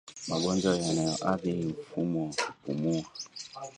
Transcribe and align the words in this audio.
Magonjwa 0.29 0.71
yanayoathiri 0.83 1.63
Mfumo 1.77 2.23
wa 2.25 2.33
kupumua 2.45 3.05